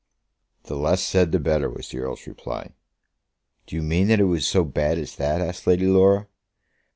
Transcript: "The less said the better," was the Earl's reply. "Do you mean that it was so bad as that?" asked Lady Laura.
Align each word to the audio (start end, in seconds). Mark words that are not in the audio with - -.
"The 0.63 0.75
less 0.75 1.03
said 1.03 1.31
the 1.31 1.37
better," 1.39 1.69
was 1.69 1.89
the 1.89 1.99
Earl's 1.99 2.25
reply. 2.25 2.71
"Do 3.67 3.75
you 3.75 3.83
mean 3.83 4.07
that 4.07 4.19
it 4.19 4.23
was 4.23 4.47
so 4.47 4.63
bad 4.63 4.97
as 4.97 5.15
that?" 5.17 5.41
asked 5.41 5.67
Lady 5.67 5.85
Laura. 5.85 6.25